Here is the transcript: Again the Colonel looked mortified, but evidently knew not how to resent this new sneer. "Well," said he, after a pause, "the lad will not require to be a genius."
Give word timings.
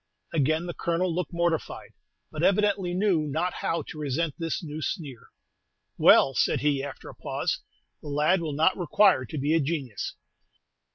Again 0.33 0.65
the 0.65 0.73
Colonel 0.73 1.13
looked 1.13 1.31
mortified, 1.31 1.91
but 2.31 2.41
evidently 2.41 2.95
knew 2.95 3.27
not 3.27 3.53
how 3.53 3.83
to 3.83 3.99
resent 3.99 4.33
this 4.39 4.63
new 4.63 4.81
sneer. 4.81 5.27
"Well," 5.95 6.33
said 6.33 6.61
he, 6.61 6.81
after 6.83 7.07
a 7.07 7.13
pause, 7.13 7.59
"the 8.01 8.07
lad 8.07 8.41
will 8.41 8.53
not 8.53 8.75
require 8.75 9.25
to 9.25 9.37
be 9.37 9.53
a 9.53 9.59
genius." 9.59 10.15